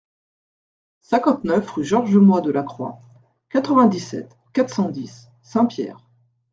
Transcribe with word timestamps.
cinquante-neuf 1.01 1.69
rue 1.69 1.83
Georges 1.83 2.15
Moy 2.17 2.41
de 2.41 2.49
la 2.49 2.63
Croix, 2.63 2.97
quatre-vingt-dix-sept, 3.49 4.35
quatre 4.51 4.73
cent 4.73 4.89
dix, 4.89 5.29
Saint-Pierre 5.43 5.99